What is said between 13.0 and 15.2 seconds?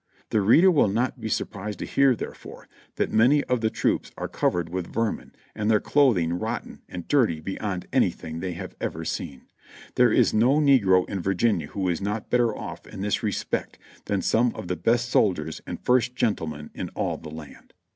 this respect than some of the best